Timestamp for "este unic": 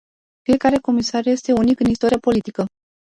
1.27-1.79